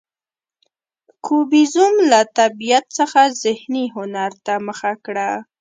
کوبیزم 1.25 1.93
له 2.11 2.19
طبیعت 2.37 2.85
څخه 2.97 3.21
ذهني 3.43 3.85
هنر 3.95 4.31
ته 4.45 4.53
مخه 4.67 4.91
وکړه. 4.97 5.29